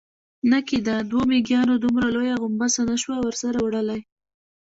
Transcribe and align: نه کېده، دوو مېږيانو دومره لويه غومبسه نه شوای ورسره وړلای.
نه 0.51 0.59
کېده، 0.67 0.95
دوو 1.09 1.21
مېږيانو 1.29 1.73
دومره 1.83 2.07
لويه 2.15 2.35
غومبسه 2.41 2.81
نه 2.89 2.95
شوای 3.01 3.19
ورسره 3.23 3.57
وړلای. 3.61 4.01